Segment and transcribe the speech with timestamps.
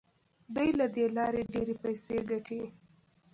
[0.55, 2.61] دوی له دې لارې ډیرې پیسې ګټي.